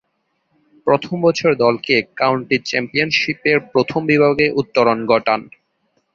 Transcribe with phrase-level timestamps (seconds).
[0.87, 5.41] প্রথম বছরে দলকে কাউন্টি চ্যাম্পিয়নশীপের প্রথম বিভাগে উত্তরণ ঘটান।